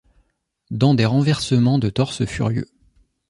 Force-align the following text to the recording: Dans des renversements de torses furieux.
Dans 0.71 0.95
des 0.95 1.05
renversements 1.05 1.77
de 1.77 1.91
torses 1.91 2.25
furieux. 2.25 2.65